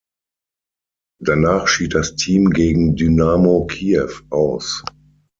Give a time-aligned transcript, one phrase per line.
[1.21, 4.83] Danach schied das Team gegen Dynamo Kiew aus.